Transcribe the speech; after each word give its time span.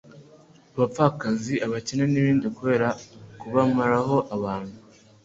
abapfakazi, 0.75 1.53
abakene 1.65 2.03
n'ibindi 2.09 2.47
kubera 2.57 2.87
kubamaraho 3.39 4.15
abantu 4.35 4.77